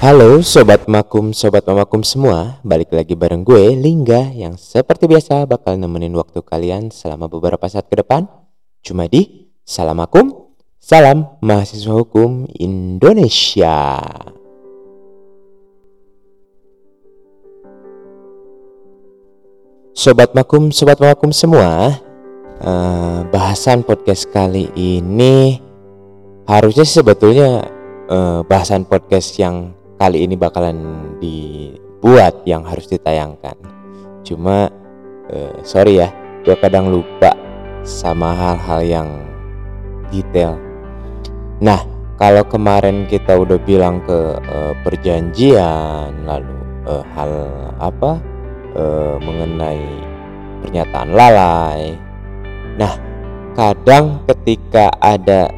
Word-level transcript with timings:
Halo 0.00 0.40
Sobat 0.40 0.88
Makum, 0.88 1.36
Sobat 1.36 1.68
Mamakum 1.68 2.00
semua. 2.00 2.56
Balik 2.64 2.88
lagi 2.96 3.12
bareng 3.12 3.44
gue, 3.44 3.76
Lingga 3.76 4.32
Yang 4.32 4.64
seperti 4.72 5.04
biasa 5.04 5.44
bakal 5.44 5.76
nemenin 5.76 6.16
waktu 6.16 6.40
kalian 6.40 6.88
selama 6.88 7.28
beberapa 7.28 7.68
saat 7.68 7.84
ke 7.84 8.00
depan. 8.00 8.24
Cuma 8.80 9.04
di 9.12 9.52
Salam 9.60 10.00
Makum, 10.00 10.56
Salam 10.80 11.36
Mahasiswa 11.44 11.92
Hukum 11.92 12.48
Indonesia. 12.56 14.00
Sobat 19.92 20.32
Makum, 20.32 20.72
Sobat 20.72 20.96
Mamakum 20.96 21.28
semua 21.28 22.00
uh, 22.64 23.20
Bahasan 23.28 23.84
podcast 23.84 24.24
kali 24.32 24.72
ini 24.72 25.60
Harusnya 26.48 26.88
sebetulnya 26.88 27.68
uh, 28.08 28.40
bahasan 28.48 28.88
podcast 28.88 29.36
yang 29.36 29.76
kali 30.00 30.24
ini 30.24 30.32
bakalan 30.32 31.12
dibuat 31.20 32.40
yang 32.48 32.64
harus 32.64 32.88
ditayangkan. 32.88 33.52
Cuma 34.24 34.72
uh, 35.28 35.54
sorry 35.60 36.00
ya, 36.00 36.08
gue 36.40 36.56
kadang 36.56 36.88
lupa 36.88 37.36
sama 37.84 38.32
hal-hal 38.32 38.80
yang 38.80 39.08
detail. 40.08 40.56
Nah, 41.60 41.84
kalau 42.16 42.48
kemarin 42.48 43.04
kita 43.04 43.36
udah 43.36 43.60
bilang 43.60 44.00
ke 44.08 44.40
uh, 44.40 44.72
perjanjian, 44.80 46.24
lalu 46.24 46.56
uh, 46.88 47.04
hal 47.12 47.32
apa 47.76 48.16
uh, 48.72 49.20
mengenai 49.20 49.84
pernyataan 50.64 51.12
lalai. 51.12 51.92
Nah, 52.80 52.96
kadang 53.52 54.24
ketika 54.24 54.88
ada 54.96 55.52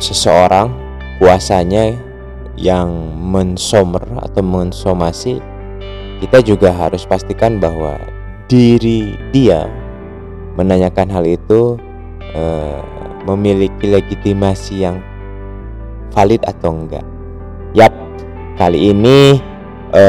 seseorang 0.00 0.72
kuasanya 1.20 2.05
yang 2.56 2.88
mensomer 3.20 4.02
atau 4.20 4.40
mensomasi 4.40 5.40
kita 6.20 6.40
juga 6.40 6.72
harus 6.72 7.04
pastikan 7.04 7.60
bahwa 7.60 8.00
diri 8.48 9.16
dia 9.30 9.68
menanyakan 10.56 11.12
hal 11.12 11.24
itu 11.28 11.76
e, 12.32 12.44
memiliki 13.28 13.84
legitimasi 13.92 14.88
yang 14.88 14.96
valid 16.16 16.40
atau 16.48 16.72
enggak. 16.72 17.04
Yap, 17.76 17.92
kali 18.56 18.96
ini 18.96 19.36
e, 19.92 20.02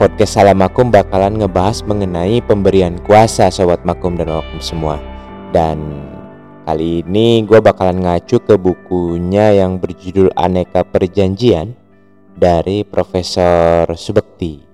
podcast 0.00 0.40
Salam 0.40 0.64
Makum 0.64 0.88
bakalan 0.88 1.36
ngebahas 1.36 1.84
mengenai 1.84 2.40
pemberian 2.40 2.96
kuasa 3.04 3.52
sobat 3.52 3.84
Makum 3.84 4.16
dan 4.16 4.32
Makum 4.32 4.58
semua. 4.64 4.96
Dan 5.52 6.08
Kali 6.64 7.04
ini 7.04 7.44
gue 7.44 7.60
bakalan 7.60 8.00
ngacu 8.00 8.40
ke 8.40 8.56
bukunya 8.56 9.52
yang 9.52 9.76
berjudul 9.76 10.32
Aneka 10.32 10.80
Perjanjian 10.80 11.76
dari 12.32 12.88
Profesor 12.88 13.84
Subekti. 13.92 14.64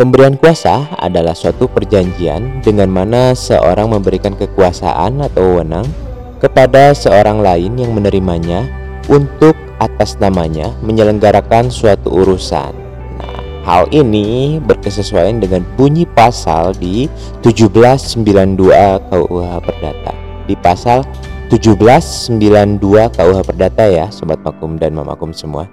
Pemberian 0.00 0.40
kuasa 0.40 0.96
adalah 0.96 1.36
suatu 1.36 1.68
perjanjian 1.68 2.64
dengan 2.64 2.88
mana 2.88 3.36
seorang 3.36 3.92
memberikan 3.92 4.32
kekuasaan 4.32 5.20
atau 5.20 5.60
wewenang 5.60 5.84
kepada 6.40 6.96
seorang 6.96 7.44
lain 7.44 7.76
yang 7.76 7.92
menerimanya 7.92 8.64
untuk 9.12 9.52
atas 9.84 10.16
namanya 10.16 10.72
menyelenggarakan 10.80 11.68
suatu 11.68 12.08
urusan 12.08 12.72
Hal 13.60 13.92
ini 13.92 14.56
berkesesuaian 14.56 15.36
dengan 15.36 15.60
bunyi 15.76 16.08
pasal 16.08 16.72
di 16.80 17.12
1792 17.44 18.56
KUH 19.12 19.50
Perdata. 19.60 20.12
Di 20.48 20.56
pasal 20.56 21.04
1792 21.52 22.80
KUH 23.12 23.40
Perdata 23.44 23.84
ya, 23.84 24.08
sobat 24.08 24.40
makum 24.40 24.80
dan 24.80 24.96
mamakum 24.96 25.36
semua. 25.36 25.68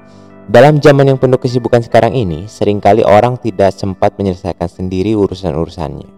Dalam 0.51 0.83
zaman 0.83 1.07
yang 1.07 1.19
penuh 1.19 1.39
kesibukan 1.39 1.79
sekarang 1.79 2.11
ini, 2.11 2.43
sering 2.51 2.83
kali 2.83 3.07
orang 3.07 3.39
tidak 3.39 3.71
sempat 3.71 4.19
menyelesaikan 4.19 4.67
sendiri 4.67 5.15
urusan-urusannya. 5.15 6.11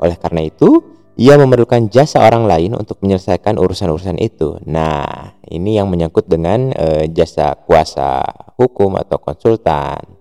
Oleh 0.00 0.16
karena 0.16 0.48
itu, 0.48 0.80
ia 1.20 1.36
memerlukan 1.36 1.92
jasa 1.92 2.24
orang 2.24 2.48
lain 2.48 2.72
untuk 2.72 2.96
menyelesaikan 3.04 3.60
urusan-urusan 3.60 4.16
itu. 4.16 4.56
Nah, 4.64 5.36
ini 5.52 5.76
yang 5.76 5.92
menyangkut 5.92 6.32
dengan 6.32 6.72
e, 6.72 7.12
jasa 7.12 7.60
kuasa 7.68 8.24
hukum 8.56 8.96
atau 8.96 9.20
konsultan 9.20 10.19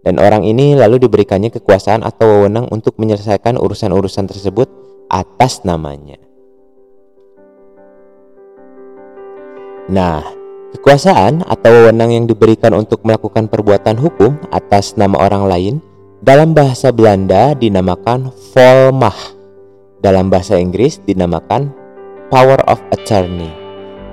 dan 0.00 0.16
orang 0.16 0.48
ini 0.48 0.72
lalu 0.76 0.96
diberikannya 0.96 1.52
kekuasaan 1.52 2.00
atau 2.00 2.24
wewenang 2.24 2.68
untuk 2.72 2.96
menyelesaikan 2.96 3.60
urusan-urusan 3.60 4.24
tersebut 4.32 4.68
atas 5.12 5.60
namanya. 5.68 6.16
Nah, 9.90 10.22
kekuasaan 10.72 11.44
atau 11.44 11.70
wewenang 11.84 12.14
yang 12.14 12.24
diberikan 12.24 12.72
untuk 12.72 13.04
melakukan 13.04 13.50
perbuatan 13.50 14.00
hukum 14.00 14.40
atas 14.54 14.96
nama 14.96 15.20
orang 15.20 15.44
lain 15.50 15.74
dalam 16.24 16.56
bahasa 16.56 16.94
Belanda 16.94 17.52
dinamakan 17.52 18.32
volmacht. 18.56 19.36
Dalam 20.00 20.32
bahasa 20.32 20.56
Inggris 20.56 20.96
dinamakan 21.04 21.76
power 22.32 22.56
of 22.64 22.80
attorney. 22.88 23.52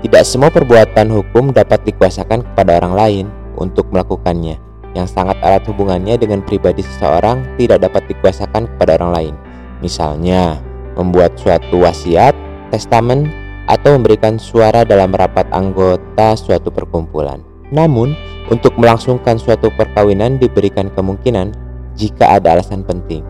Tidak 0.04 0.20
semua 0.20 0.52
perbuatan 0.52 1.08
hukum 1.08 1.48
dapat 1.48 1.80
dikuasakan 1.88 2.44
kepada 2.44 2.76
orang 2.76 2.92
lain 2.92 3.26
untuk 3.56 3.88
melakukannya 3.88 4.67
yang 4.98 5.06
sangat 5.06 5.38
erat 5.46 5.62
hubungannya 5.70 6.18
dengan 6.18 6.42
pribadi 6.42 6.82
seseorang 6.82 7.46
tidak 7.54 7.86
dapat 7.86 8.02
dikuasakan 8.10 8.66
kepada 8.74 8.98
orang 8.98 9.12
lain. 9.14 9.34
Misalnya, 9.78 10.58
membuat 10.98 11.38
suatu 11.38 11.86
wasiat, 11.86 12.34
testamen, 12.74 13.30
atau 13.70 13.94
memberikan 13.94 14.40
suara 14.40 14.82
dalam 14.82 15.14
rapat 15.14 15.46
anggota 15.54 16.34
suatu 16.34 16.74
perkumpulan. 16.74 17.38
Namun, 17.70 18.16
untuk 18.48 18.74
melangsungkan 18.80 19.36
suatu 19.36 19.68
perkawinan 19.76 20.40
diberikan 20.40 20.90
kemungkinan 20.90 21.54
jika 21.94 22.40
ada 22.40 22.58
alasan 22.58 22.82
penting. 22.82 23.22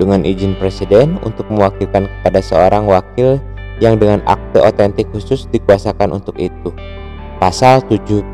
Dengan 0.00 0.24
izin 0.24 0.56
presiden 0.56 1.20
untuk 1.22 1.44
mewakilkan 1.52 2.08
kepada 2.08 2.40
seorang 2.40 2.88
wakil 2.88 3.36
yang 3.84 4.00
dengan 4.00 4.24
akte 4.24 4.64
otentik 4.64 5.12
khusus 5.12 5.44
dikuasakan 5.52 6.16
untuk 6.16 6.40
itu. 6.40 6.72
Pasal 7.36 7.84
79 7.84 8.32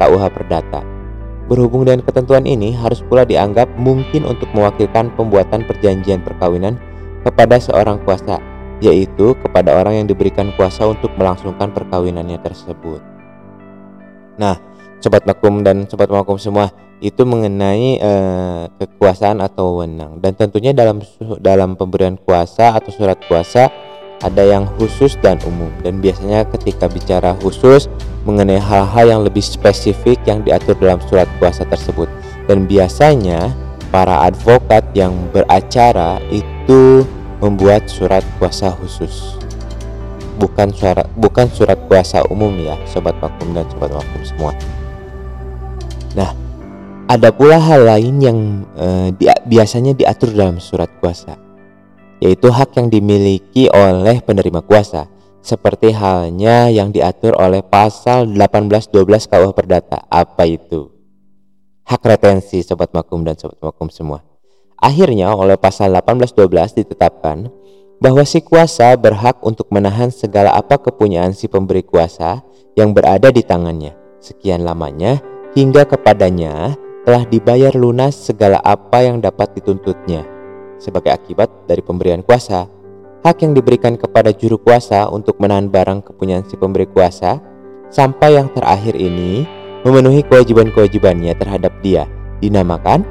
KUH 0.00 0.24
Perdata. 0.32 0.93
Berhubung 1.44 1.84
dengan 1.84 2.00
ketentuan 2.00 2.48
ini, 2.48 2.72
harus 2.72 3.04
pula 3.04 3.28
dianggap 3.28 3.68
mungkin 3.76 4.24
untuk 4.24 4.48
mewakilkan 4.56 5.12
pembuatan 5.12 5.60
perjanjian 5.68 6.24
perkawinan 6.24 6.80
kepada 7.20 7.60
seorang 7.60 8.00
kuasa, 8.08 8.40
yaitu 8.80 9.36
kepada 9.44 9.76
orang 9.76 10.00
yang 10.00 10.06
diberikan 10.08 10.48
kuasa 10.56 10.88
untuk 10.88 11.12
melangsungkan 11.20 11.68
perkawinannya 11.76 12.40
tersebut. 12.40 13.04
Nah, 14.40 14.56
sobat 15.04 15.28
makum 15.28 15.60
dan 15.60 15.84
sobat 15.84 16.08
makum 16.08 16.40
semua, 16.40 16.72
itu 17.04 17.22
mengenai 17.28 18.00
eh, 18.00 18.62
kekuasaan 18.80 19.44
atau 19.44 19.76
wewenang 19.76 20.24
dan 20.24 20.32
tentunya 20.32 20.72
dalam 20.72 21.04
dalam 21.42 21.76
pemberian 21.76 22.16
kuasa 22.16 22.72
atau 22.72 22.88
surat 22.88 23.20
kuasa 23.28 23.68
ada 24.24 24.40
yang 24.40 24.64
khusus 24.80 25.20
dan 25.20 25.36
umum. 25.44 25.68
Dan 25.84 26.00
biasanya 26.00 26.48
ketika 26.56 26.88
bicara 26.88 27.36
khusus 27.44 27.92
mengenai 28.24 28.56
hal-hal 28.56 29.04
yang 29.04 29.22
lebih 29.22 29.44
spesifik 29.44 30.16
yang 30.24 30.40
diatur 30.40 30.72
dalam 30.80 30.98
surat 31.04 31.28
kuasa 31.36 31.68
tersebut. 31.68 32.08
Dan 32.48 32.64
biasanya 32.64 33.52
para 33.92 34.24
advokat 34.24 34.82
yang 34.96 35.12
beracara 35.30 36.18
itu 36.32 37.04
membuat 37.44 37.84
surat 37.86 38.24
kuasa 38.40 38.72
khusus. 38.80 39.36
Bukan 40.40 40.72
surat 40.72 41.06
bukan 41.14 41.46
surat 41.52 41.78
kuasa 41.86 42.24
umum 42.26 42.50
ya 42.58 42.74
sobat 42.90 43.14
vakum 43.22 43.54
dan 43.54 43.68
sobat 43.70 43.92
vakum 43.92 44.20
semua. 44.24 44.52
Nah 46.18 46.32
ada 47.06 47.28
pula 47.30 47.60
hal 47.60 47.84
lain 47.86 48.18
yang 48.18 48.38
eh, 48.74 49.14
biasanya 49.46 49.94
diatur 49.94 50.34
dalam 50.34 50.58
surat 50.58 50.90
kuasa 50.98 51.43
yaitu 52.24 52.48
hak 52.48 52.80
yang 52.80 52.88
dimiliki 52.88 53.68
oleh 53.68 54.24
penerima 54.24 54.64
kuasa, 54.64 55.04
seperti 55.44 55.92
halnya 55.92 56.72
yang 56.72 56.88
diatur 56.88 57.36
oleh 57.36 57.60
pasal 57.60 58.24
1812 58.32 59.28
KUH 59.28 59.52
Perdata. 59.52 60.08
Apa 60.08 60.48
itu? 60.48 60.88
Hak 61.84 62.00
retensi 62.00 62.64
sobat 62.64 62.96
makum 62.96 63.20
dan 63.28 63.36
sobat 63.36 63.60
makum 63.60 63.92
semua. 63.92 64.24
Akhirnya 64.80 65.36
oleh 65.36 65.60
pasal 65.60 65.92
1812 65.92 66.80
ditetapkan 66.80 67.52
bahwa 68.00 68.24
si 68.24 68.40
kuasa 68.40 68.96
berhak 68.96 69.44
untuk 69.44 69.68
menahan 69.68 70.08
segala 70.08 70.56
apa 70.56 70.80
kepunyaan 70.80 71.36
si 71.36 71.44
pemberi 71.44 71.84
kuasa 71.84 72.40
yang 72.72 72.96
berada 72.96 73.28
di 73.30 73.44
tangannya 73.44 73.94
sekian 74.18 74.64
lamanya 74.64 75.20
hingga 75.52 75.86
kepadanya 75.86 76.74
telah 77.04 77.22
dibayar 77.28 77.72
lunas 77.76 78.16
segala 78.16 78.58
apa 78.64 79.04
yang 79.04 79.22
dapat 79.22 79.56
dituntutnya 79.56 80.33
sebagai 80.78 81.14
akibat 81.14 81.50
dari 81.66 81.80
pemberian 81.80 82.22
kuasa. 82.22 82.66
Hak 83.24 83.40
yang 83.40 83.56
diberikan 83.56 83.96
kepada 83.96 84.30
juru 84.36 84.60
kuasa 84.60 85.08
untuk 85.08 85.40
menahan 85.40 85.72
barang 85.72 86.04
kepunyaan 86.04 86.44
si 86.44 86.60
pemberi 86.60 86.84
kuasa 86.84 87.40
sampai 87.88 88.36
yang 88.36 88.52
terakhir 88.52 88.92
ini 88.98 89.48
memenuhi 89.84 90.20
kewajiban-kewajibannya 90.28 91.32
terhadap 91.36 91.72
dia 91.80 92.04
dinamakan 92.44 93.04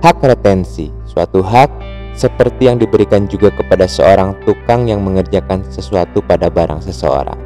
hak 0.00 0.16
retensi, 0.24 0.88
suatu 1.04 1.44
hak 1.44 1.68
seperti 2.16 2.68
yang 2.68 2.80
diberikan 2.80 3.28
juga 3.28 3.52
kepada 3.52 3.84
seorang 3.84 4.36
tukang 4.44 4.88
yang 4.88 5.00
mengerjakan 5.04 5.64
sesuatu 5.68 6.24
pada 6.24 6.48
barang 6.48 6.80
seseorang. 6.84 7.38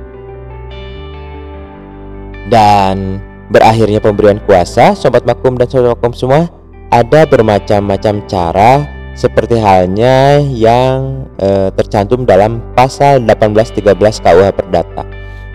Dan 2.49 3.19
berakhirnya 3.50 3.99
pemberian 3.99 4.40
kuasa, 4.44 4.94
sobat 4.94 5.26
makum 5.26 5.58
dan 5.58 5.66
sobat 5.66 5.94
makum 5.94 6.12
semua, 6.14 6.50
ada 6.90 7.26
bermacam-macam 7.26 8.14
cara 8.31 8.70
seperti 9.14 9.62
halnya 9.62 10.43
yang 10.43 11.26
e, 11.38 11.70
tercantum 11.78 12.26
dalam 12.26 12.58
pasal 12.75 13.22
1813 13.22 13.94
KUH 14.20 14.50
Perdata. 14.55 15.02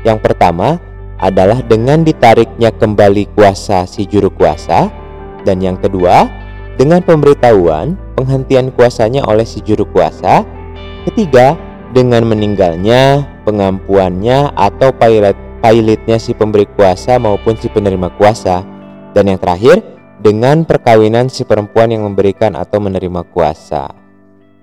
Yang 0.07 0.19
pertama 0.23 0.79
adalah 1.19 1.59
dengan 1.67 2.07
ditariknya 2.07 2.71
kembali 2.71 3.35
kuasa 3.35 3.83
si 3.83 4.07
juru 4.07 4.31
kuasa 4.31 4.87
dan 5.43 5.59
yang 5.59 5.75
kedua 5.75 6.31
dengan 6.79 7.03
pemberitahuan 7.03 7.99
penghentian 8.15 8.71
kuasanya 8.71 9.27
oleh 9.27 9.43
si 9.43 9.59
juru 9.59 9.83
kuasa. 9.91 10.47
Ketiga, 11.03 11.59
dengan 11.91 12.23
meninggalnya, 12.23 13.27
pengampuannya 13.43 14.55
atau 14.55 14.91
pilot 14.95 15.35
pilotnya 15.59 16.15
si 16.15 16.31
pemberi 16.31 16.67
kuasa 16.79 17.19
maupun 17.19 17.59
si 17.59 17.67
penerima 17.67 18.11
kuasa. 18.15 18.63
Dan 19.11 19.27
yang 19.35 19.39
terakhir, 19.41 19.83
dengan 20.19 20.67
perkawinan 20.67 21.31
si 21.31 21.47
perempuan 21.47 21.95
yang 21.95 22.03
memberikan 22.03 22.59
atau 22.59 22.83
menerima 22.83 23.23
kuasa. 23.31 23.87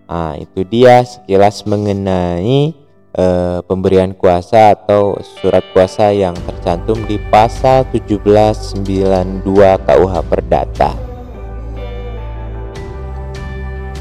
Nah, 0.06 0.38
itu 0.38 0.62
dia 0.62 1.02
sekilas 1.02 1.66
mengenai 1.66 2.76
uh, 3.16 3.58
pemberian 3.64 4.12
kuasa 4.14 4.76
atau 4.76 5.18
surat 5.40 5.64
kuasa 5.72 6.12
yang 6.12 6.36
tercantum 6.46 7.02
di 7.08 7.18
pasal 7.32 7.88
1792 7.90 9.42
KUH 9.82 10.14
Perdata. 10.28 10.92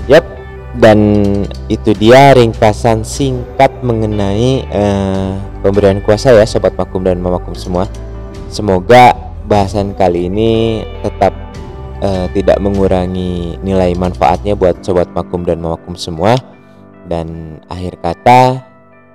Yap, 0.06 0.22
dan 0.78 1.00
itu 1.72 1.98
dia 1.98 2.36
ringkasan 2.38 3.02
singkat 3.02 3.74
mengenai 3.81 4.68
uh, 4.69 5.34
pemberian 5.66 6.04
kuasa 6.04 6.36
ya 6.36 6.46
sobat 6.46 6.78
makum 6.78 7.02
dan 7.02 7.18
mamakum 7.18 7.57
semua. 7.57 7.90
Semoga 8.54 9.18
bahasan 9.50 9.98
kali 9.98 10.30
ini 10.30 10.86
tetap 11.02 11.44
uh, 12.01 12.27
tidak 12.33 12.57
mengurangi 12.59 13.59
nilai 13.62 13.95
manfaatnya 13.95 14.57
buat 14.57 14.81
sobat 14.83 15.12
makum 15.13 15.45
dan 15.45 15.62
mamakum 15.62 15.95
semua. 15.95 16.36
Dan 17.06 17.59
akhir 17.69 18.01
kata, 18.01 18.65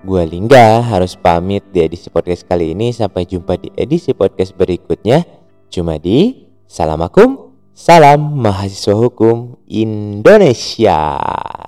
gue 0.06 0.22
Lingga 0.24 0.80
harus 0.80 1.18
pamit 1.18 1.66
di 1.74 1.82
edisi 1.82 2.06
podcast 2.08 2.46
kali 2.46 2.72
ini. 2.72 2.94
Sampai 2.94 3.26
jumpa 3.26 3.58
di 3.58 3.68
edisi 3.74 4.14
podcast 4.14 4.54
berikutnya. 4.54 5.26
Cuma 5.70 5.98
di 5.98 6.46
Salamakum, 6.70 7.50
salam 7.74 8.38
mahasiswa 8.38 8.94
hukum 8.94 9.58
Indonesia. 9.66 11.18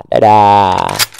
Dadah. 0.06 1.11